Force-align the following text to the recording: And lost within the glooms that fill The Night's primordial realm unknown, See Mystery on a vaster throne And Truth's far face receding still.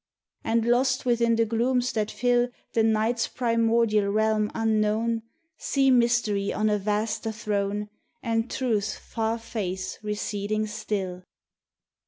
And 0.43 0.65
lost 0.65 1.05
within 1.05 1.35
the 1.35 1.45
glooms 1.45 1.91
that 1.91 2.09
fill 2.09 2.49
The 2.73 2.81
Night's 2.81 3.27
primordial 3.27 4.11
realm 4.11 4.49
unknown, 4.55 5.21
See 5.59 5.91
Mystery 5.91 6.51
on 6.51 6.71
a 6.71 6.79
vaster 6.79 7.31
throne 7.31 7.87
And 8.23 8.49
Truth's 8.49 8.95
far 8.97 9.37
face 9.37 9.99
receding 10.01 10.65
still. 10.65 11.21